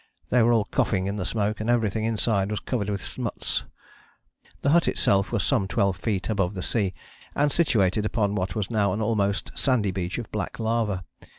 [0.29, 3.65] They were all coughing in the smoke, and everything inside was covered with smuts."
[4.63, 6.95] The hut itself was some twelve feet above the sea,
[7.35, 11.05] and situated upon what was now an almost sandy beach of black lava.